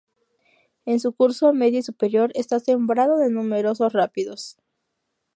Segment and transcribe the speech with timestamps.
[0.87, 4.57] En su curso medio y superior, está sembrado de numerosos rápidos.